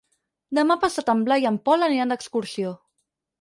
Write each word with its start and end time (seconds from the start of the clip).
Demà 0.57 0.77
passat 0.85 1.11
en 1.13 1.21
Blai 1.27 1.45
i 1.47 1.49
en 1.51 1.59
Pol 1.69 1.87
aniran 1.89 2.15
d'excursió. 2.15 2.73